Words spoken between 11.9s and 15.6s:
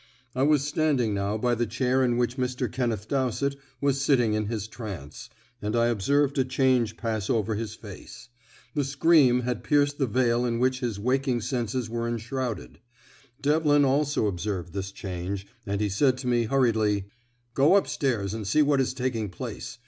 enshrouded. Devlin also observed this change,